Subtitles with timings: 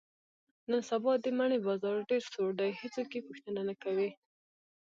[0.69, 4.09] نن سبا د مڼې بازار ډېر سوړ دی، هېڅوک یې پوښتنه نه کوي.